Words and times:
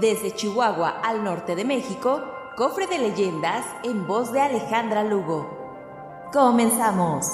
Desde 0.00 0.34
Chihuahua 0.34 1.00
al 1.02 1.22
norte 1.22 1.54
de 1.54 1.64
México, 1.64 2.22
Cofre 2.56 2.86
de 2.86 2.98
Leyendas 2.98 3.64
en 3.84 4.06
voz 4.06 4.32
de 4.32 4.40
Alejandra 4.40 5.04
Lugo. 5.04 6.30
Comenzamos. 6.32 7.26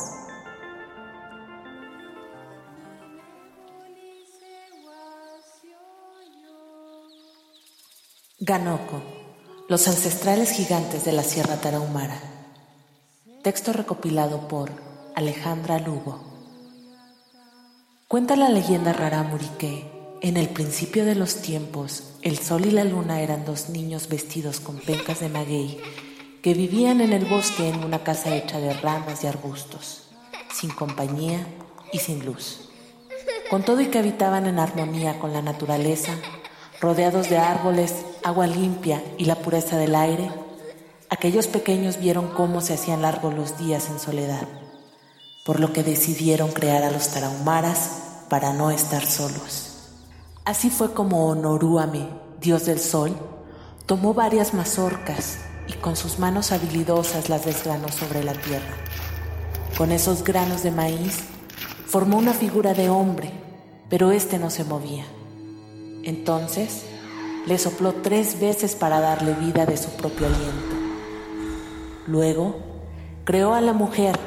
Ganoco, 8.40 9.02
los 9.68 9.88
ancestrales 9.88 10.52
gigantes 10.52 11.04
de 11.04 11.12
la 11.12 11.22
Sierra 11.22 11.60
Tarahumara. 11.60 12.20
Texto 13.42 13.72
recopilado 13.72 14.46
por 14.48 14.70
Alejandra 15.16 15.78
Lugo. 15.80 16.20
Cuenta 18.06 18.36
la 18.36 18.48
leyenda 18.48 18.92
rarámuri 18.92 19.48
que, 19.58 19.97
en 20.20 20.36
el 20.36 20.48
principio 20.48 21.04
de 21.04 21.14
los 21.14 21.36
tiempos, 21.36 22.14
el 22.22 22.38
sol 22.38 22.66
y 22.66 22.70
la 22.72 22.84
luna 22.84 23.20
eran 23.20 23.44
dos 23.44 23.68
niños 23.68 24.08
vestidos 24.08 24.58
con 24.58 24.78
pencas 24.78 25.20
de 25.20 25.28
maguey 25.28 25.80
que 26.42 26.54
vivían 26.54 27.00
en 27.00 27.12
el 27.12 27.24
bosque 27.24 27.68
en 27.68 27.84
una 27.84 28.02
casa 28.02 28.34
hecha 28.34 28.58
de 28.58 28.72
ramas 28.72 29.22
y 29.22 29.28
arbustos, 29.28 30.08
sin 30.52 30.70
compañía 30.70 31.46
y 31.92 31.98
sin 31.98 32.24
luz. 32.24 32.68
Con 33.48 33.62
todo 33.62 33.80
y 33.80 33.86
que 33.86 33.98
habitaban 33.98 34.46
en 34.46 34.58
armonía 34.58 35.20
con 35.20 35.32
la 35.32 35.42
naturaleza, 35.42 36.14
rodeados 36.80 37.28
de 37.28 37.38
árboles, 37.38 37.94
agua 38.24 38.46
limpia 38.46 39.02
y 39.18 39.24
la 39.24 39.36
pureza 39.36 39.78
del 39.78 39.94
aire, 39.94 40.30
aquellos 41.10 41.46
pequeños 41.46 42.00
vieron 42.00 42.28
cómo 42.28 42.60
se 42.60 42.74
hacían 42.74 43.02
largos 43.02 43.34
los 43.34 43.56
días 43.58 43.88
en 43.88 44.00
soledad, 44.00 44.48
por 45.44 45.60
lo 45.60 45.72
que 45.72 45.84
decidieron 45.84 46.50
crear 46.50 46.82
a 46.82 46.90
los 46.90 47.08
tarahumaras 47.08 47.90
para 48.28 48.52
no 48.52 48.70
estar 48.70 49.06
solos. 49.06 49.67
Así 50.48 50.70
fue 50.70 50.94
como 50.94 51.28
Honorúame, 51.28 52.08
dios 52.40 52.64
del 52.64 52.78
sol, 52.78 53.14
tomó 53.84 54.14
varias 54.14 54.54
mazorcas 54.54 55.40
y 55.66 55.74
con 55.74 55.94
sus 55.94 56.18
manos 56.18 56.52
habilidosas 56.52 57.28
las 57.28 57.44
desgranó 57.44 57.88
sobre 57.88 58.24
la 58.24 58.32
tierra. 58.32 58.74
Con 59.76 59.92
esos 59.92 60.24
granos 60.24 60.62
de 60.62 60.70
maíz 60.70 61.18
formó 61.84 62.16
una 62.16 62.32
figura 62.32 62.72
de 62.72 62.88
hombre, 62.88 63.30
pero 63.90 64.10
éste 64.10 64.38
no 64.38 64.48
se 64.48 64.64
movía. 64.64 65.04
Entonces 66.02 66.84
le 67.46 67.58
sopló 67.58 67.96
tres 67.96 68.40
veces 68.40 68.74
para 68.74 69.00
darle 69.00 69.34
vida 69.34 69.66
de 69.66 69.76
su 69.76 69.90
propio 69.90 70.28
aliento. 70.28 70.76
Luego 72.06 72.56
creó 73.24 73.52
a 73.52 73.60
la 73.60 73.74
mujer 73.74 74.18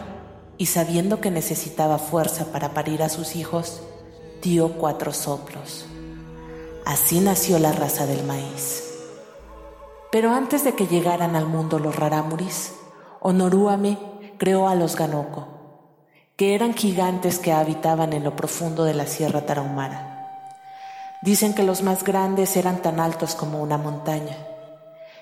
y 0.59 0.67
sabiendo 0.67 1.19
que 1.19 1.31
necesitaba 1.31 1.97
fuerza 1.97 2.51
para 2.51 2.75
parir 2.75 3.01
a 3.01 3.09
sus 3.09 3.35
hijos, 3.35 3.81
dio 4.43 4.73
cuatro 4.73 5.13
soplos. 5.13 5.87
Así 6.85 7.19
nació 7.19 7.59
la 7.59 7.71
raza 7.71 8.05
del 8.05 8.23
maíz. 8.23 8.83
Pero 10.11 10.31
antes 10.31 10.63
de 10.63 10.73
que 10.73 10.87
llegaran 10.87 11.35
al 11.35 11.45
mundo 11.45 11.79
los 11.79 11.95
rarámuris, 11.95 12.73
Honorúame 13.21 13.99
creó 14.39 14.67
a 14.67 14.73
los 14.73 14.95
Ganoko, 14.95 15.47
que 16.35 16.55
eran 16.55 16.73
gigantes 16.73 17.37
que 17.37 17.51
habitaban 17.51 18.13
en 18.13 18.23
lo 18.23 18.35
profundo 18.35 18.83
de 18.83 18.95
la 18.95 19.05
Sierra 19.05 19.45
Tarahumara. 19.45 20.11
Dicen 21.21 21.53
que 21.53 21.61
los 21.61 21.83
más 21.83 22.03
grandes 22.03 22.57
eran 22.57 22.81
tan 22.81 22.99
altos 22.99 23.35
como 23.35 23.61
una 23.61 23.77
montaña 23.77 24.35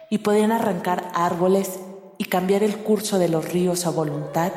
y 0.09 0.19
podían 0.19 0.53
arrancar 0.53 1.11
árboles 1.13 1.81
y 2.17 2.25
cambiar 2.25 2.63
el 2.63 2.77
curso 2.77 3.19
de 3.19 3.27
los 3.27 3.51
ríos 3.51 3.85
a 3.85 3.89
voluntad 3.89 4.53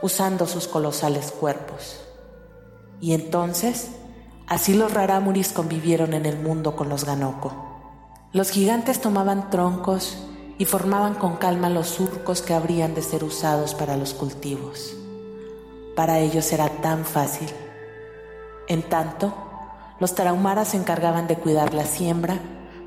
usando 0.00 0.46
sus 0.46 0.66
colosales 0.66 1.30
cuerpos. 1.30 2.00
Y 3.00 3.12
entonces 3.12 3.90
Así 4.48 4.72
los 4.72 4.94
rarámuris 4.94 5.52
convivieron 5.52 6.14
en 6.14 6.24
el 6.24 6.38
mundo 6.38 6.74
con 6.74 6.88
los 6.88 7.04
ganoko. 7.04 7.52
Los 8.32 8.50
gigantes 8.50 9.00
tomaban 9.00 9.50
troncos 9.50 10.16
y 10.56 10.64
formaban 10.64 11.14
con 11.14 11.36
calma 11.36 11.68
los 11.68 11.88
surcos 11.88 12.40
que 12.40 12.54
habrían 12.54 12.94
de 12.94 13.02
ser 13.02 13.24
usados 13.24 13.74
para 13.74 13.98
los 13.98 14.14
cultivos. 14.14 14.96
Para 15.94 16.18
ellos 16.18 16.50
era 16.52 16.68
tan 16.68 17.04
fácil. 17.04 17.48
En 18.68 18.82
tanto, 18.82 19.34
los 20.00 20.14
tarahumaras 20.14 20.68
se 20.68 20.78
encargaban 20.78 21.26
de 21.26 21.36
cuidar 21.36 21.74
la 21.74 21.84
siembra 21.84 22.38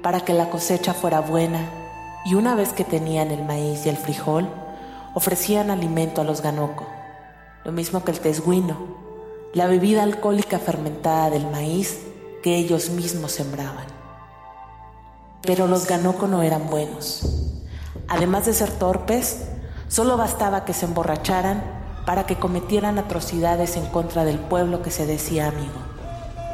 para 0.02 0.22
que 0.22 0.34
la 0.34 0.50
cosecha 0.50 0.96
fuera 0.96 1.20
buena 1.20 1.60
y 2.26 2.34
una 2.34 2.56
vez 2.56 2.74
que 2.74 2.84
tenían 2.84 3.30
el 3.30 3.44
maíz 3.44 3.86
y 3.86 3.90
el 3.90 3.98
frijol, 3.98 4.48
ofrecían 5.14 5.70
alimento 5.70 6.22
a 6.22 6.24
los 6.24 6.42
ganoko, 6.42 6.88
lo 7.66 7.72
mismo 7.72 8.04
que 8.04 8.12
el 8.12 8.20
tesguino, 8.20 9.01
la 9.54 9.68
bebida 9.68 10.04
alcohólica 10.04 10.60
fermentada 10.60 11.30
del 11.30 11.46
maíz 11.46 12.00
que 12.42 12.56
ellos 12.56 12.90
mismos 12.90 13.34
sembraban. 13.34 13.86
Pero 15.42 15.68
los 15.68 15.88
ganoko 15.88 16.28
no 16.28 16.42
eran 16.42 16.70
buenos. 16.70 17.24
Además 18.08 18.46
de 18.46 18.54
ser 18.54 18.72
torpes, 18.72 19.44
solo 19.90 20.16
bastaba 20.16 20.64
que 20.64 20.74
se 20.74 20.86
emborracharan 20.86 21.64
para 22.06 22.26
que 22.26 22.38
cometieran 22.38 22.98
atrocidades 22.98 23.76
en 23.76 23.86
contra 23.88 24.24
del 24.24 24.40
pueblo 24.40 24.82
que 24.82 24.92
se 24.92 25.06
decía 25.06 25.50
amigo. 25.50 25.80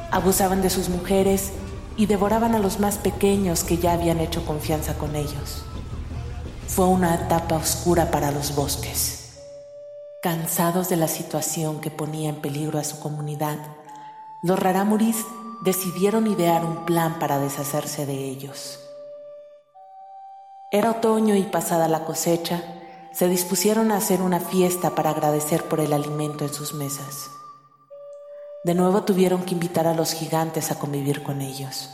Abusaban 0.10 0.64
de 0.64 0.72
sus 0.72 0.90
mujeres 0.90 1.52
y 1.98 2.08
devoraban 2.08 2.56
a 2.56 2.60
los 2.60 2.80
más 2.80 2.98
pequeños 2.98 3.64
que 3.64 3.78
ya 3.78 3.94
habían 3.94 4.20
hecho 4.20 4.44
confianza 4.44 4.96
con 4.96 5.16
ellos. 5.16 5.64
Fue 6.68 6.86
una 6.86 7.14
etapa 7.14 7.56
oscura 7.56 8.10
para 8.10 8.32
los 8.32 8.56
bosques. 8.56 9.27
Cansados 10.20 10.90
de 10.90 10.96
la 10.96 11.08
situación 11.08 11.80
que 11.80 11.92
ponía 11.92 12.30
en 12.30 12.42
peligro 12.42 12.80
a 12.80 12.84
su 12.84 13.00
comunidad, 13.00 13.60
los 14.42 14.58
rarámuris 14.58 15.24
decidieron 15.62 16.26
idear 16.26 16.66
un 16.66 16.86
plan 16.86 17.20
para 17.20 17.38
deshacerse 17.38 18.08
de 18.08 18.16
ellos. 18.16 18.80
Era 20.72 20.90
otoño 20.90 21.36
y 21.36 21.44
pasada 21.44 21.88
la 21.88 22.04
cosecha, 22.04 22.64
se 23.12 23.28
dispusieron 23.28 23.92
a 23.92 23.98
hacer 23.98 24.24
una 24.24 24.40
fiesta 24.40 24.96
para 24.96 25.12
agradecer 25.12 25.66
por 25.66 25.80
el 25.82 25.94
alimento 25.94 26.46
en 26.46 26.54
sus 26.54 26.74
mesas. 26.74 27.30
De 28.64 28.74
nuevo 28.74 29.04
tuvieron 29.04 29.44
que 29.44 29.54
invitar 29.54 29.86
a 29.86 29.94
los 29.94 30.14
gigantes 30.14 30.72
a 30.72 30.80
convivir 30.80 31.22
con 31.22 31.42
ellos. 31.42 31.92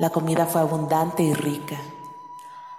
La 0.00 0.10
comida 0.10 0.46
fue 0.46 0.62
abundante 0.62 1.22
y 1.22 1.32
rica. 1.32 1.80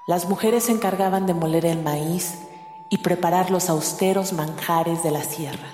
Las 0.08 0.28
mujeres 0.28 0.66
se 0.66 0.74
encargaban 0.74 1.26
de 1.26 1.34
moler 1.34 1.66
el 1.66 1.82
maíz 1.82 2.49
y 2.90 3.00
preparar 3.00 3.52
los 3.52 3.70
austeros 3.70 4.34
manjares 4.34 5.04
de 5.04 5.12
la 5.12 5.24
sierra. 5.24 5.68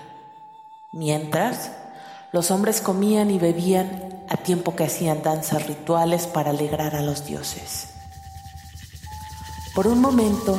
Mientras, 0.91 1.71
los 2.31 2.51
hombres 2.51 2.81
comían 2.81 3.31
y 3.31 3.39
bebían 3.39 4.23
a 4.29 4.37
tiempo 4.37 4.75
que 4.75 4.83
hacían 4.83 5.23
danzas 5.23 5.67
rituales 5.67 6.27
para 6.27 6.49
alegrar 6.49 6.95
a 6.95 7.01
los 7.01 7.25
dioses. 7.25 7.89
Por 9.73 9.87
un 9.87 9.99
momento, 9.99 10.57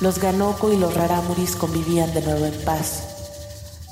los 0.00 0.18
Ganoko 0.18 0.72
y 0.72 0.76
los 0.76 0.94
Raramuris 0.94 1.56
convivían 1.56 2.12
de 2.14 2.22
nuevo 2.22 2.46
en 2.46 2.64
paz, 2.64 3.02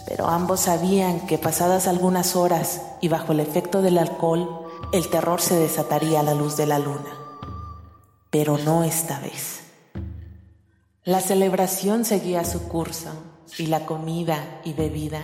pero 0.06 0.28
ambos 0.28 0.60
sabían 0.60 1.27
que 1.27 1.37
pasadas 1.37 1.88
algunas 1.88 2.37
horas 2.37 2.81
y 3.00 3.09
bajo 3.09 3.33
el 3.33 3.41
efecto 3.41 3.83
del 3.83 3.98
alcohol, 3.98 4.66
el 4.93 5.09
terror 5.10 5.41
se 5.41 5.56
desataría 5.56 6.21
a 6.21 6.22
la 6.22 6.34
luz 6.34 6.56
de 6.56 6.66
la 6.66 6.78
luna. 6.78 7.10
Pero 8.31 8.56
no 8.59 8.84
esta 8.84 9.19
vez. 9.21 9.66
La 11.07 11.21
celebración 11.21 12.05
seguía 12.05 12.45
su 12.45 12.67
curso 12.67 13.11
y 13.59 13.67
la 13.67 13.87
comida 13.87 14.61
y 14.65 14.73
bebida 14.73 15.23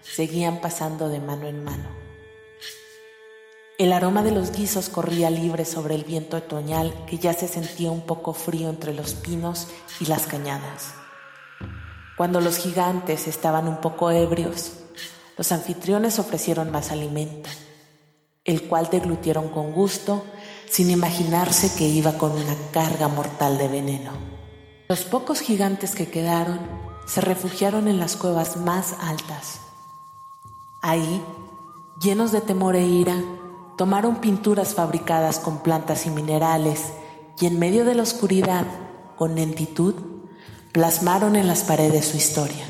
seguían 0.00 0.60
pasando 0.60 1.08
de 1.08 1.18
mano 1.18 1.48
en 1.48 1.64
mano. 1.64 1.88
El 3.76 3.92
aroma 3.92 4.22
de 4.22 4.30
los 4.30 4.52
guisos 4.52 4.88
corría 4.88 5.30
libre 5.30 5.64
sobre 5.64 5.96
el 5.96 6.04
viento 6.04 6.36
otoñal 6.36 6.94
que 7.06 7.18
ya 7.18 7.32
se 7.32 7.48
sentía 7.48 7.90
un 7.90 8.02
poco 8.02 8.32
frío 8.32 8.70
entre 8.70 8.94
los 8.94 9.14
pinos 9.14 9.66
y 9.98 10.06
las 10.06 10.28
cañadas. 10.28 10.94
Cuando 12.16 12.40
los 12.40 12.56
gigantes 12.56 13.26
estaban 13.26 13.66
un 13.66 13.80
poco 13.80 14.12
ebrios, 14.12 14.84
los 15.36 15.50
anfitriones 15.50 16.20
ofrecieron 16.20 16.70
más 16.70 16.92
alimento, 16.92 17.50
el 18.44 18.68
cual 18.68 18.88
deglutieron 18.88 19.48
con 19.48 19.72
gusto 19.72 20.24
sin 20.70 20.92
imaginarse 20.92 21.74
que 21.74 21.88
iba 21.88 22.18
con 22.18 22.30
una 22.30 22.54
carga 22.70 23.08
mortal 23.08 23.58
de 23.58 23.66
veneno. 23.66 24.33
Los 24.86 25.04
pocos 25.04 25.40
gigantes 25.40 25.94
que 25.94 26.10
quedaron 26.10 26.60
se 27.06 27.22
refugiaron 27.22 27.88
en 27.88 27.98
las 27.98 28.16
cuevas 28.16 28.58
más 28.58 28.94
altas. 29.00 29.60
Ahí, 30.82 31.22
llenos 32.02 32.32
de 32.32 32.42
temor 32.42 32.76
e 32.76 32.86
ira, 32.86 33.16
tomaron 33.78 34.16
pinturas 34.16 34.74
fabricadas 34.74 35.38
con 35.38 35.62
plantas 35.62 36.04
y 36.04 36.10
minerales 36.10 36.92
y 37.40 37.46
en 37.46 37.58
medio 37.58 37.86
de 37.86 37.94
la 37.94 38.02
oscuridad, 38.02 38.66
con 39.16 39.34
lentitud, 39.36 39.94
plasmaron 40.72 41.34
en 41.36 41.46
las 41.46 41.64
paredes 41.64 42.08
su 42.08 42.18
historia. 42.18 42.66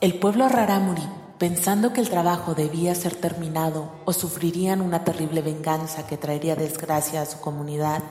El 0.00 0.18
pueblo 0.18 0.48
Rarámuri, 0.48 1.06
pensando 1.36 1.92
que 1.92 2.00
el 2.00 2.08
trabajo 2.08 2.54
debía 2.54 2.94
ser 2.94 3.14
terminado 3.14 3.92
o 4.06 4.14
sufrirían 4.14 4.80
una 4.80 5.04
terrible 5.04 5.42
venganza 5.42 6.06
que 6.06 6.16
traería 6.16 6.56
desgracia 6.56 7.20
a 7.20 7.26
su 7.26 7.38
comunidad, 7.40 8.02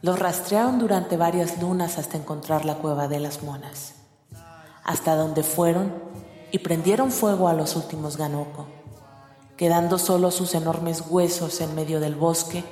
los 0.00 0.18
rastrearon 0.18 0.78
durante 0.78 1.16
varias 1.16 1.60
lunas 1.60 1.98
hasta 1.98 2.16
encontrar 2.16 2.64
la 2.64 2.76
cueva 2.76 3.08
de 3.08 3.18
las 3.18 3.42
monas, 3.42 3.94
hasta 4.84 5.16
donde 5.16 5.42
fueron 5.42 5.92
y 6.52 6.58
prendieron 6.60 7.10
fuego 7.10 7.48
a 7.48 7.54
los 7.54 7.74
últimos 7.76 8.16
Ganoko, 8.16 8.66
quedando 9.56 9.98
solo 9.98 10.30
sus 10.30 10.54
enormes 10.54 11.04
huesos 11.08 11.60
en 11.60 11.74
medio 11.74 12.00
del 12.00 12.14
bosque 12.14 12.64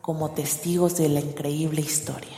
como 0.00 0.30
testigos 0.30 0.96
de 0.96 1.08
la 1.08 1.20
increíble 1.20 1.80
historia. 1.80 2.36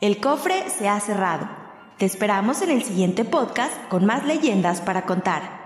El 0.00 0.20
cofre 0.20 0.68
se 0.68 0.88
ha 0.88 1.00
cerrado. 1.00 1.48
Te 1.96 2.04
esperamos 2.04 2.60
en 2.60 2.70
el 2.70 2.82
siguiente 2.82 3.24
podcast 3.24 3.72
con 3.88 4.04
más 4.04 4.26
leyendas 4.26 4.82
para 4.82 5.06
contar. 5.06 5.65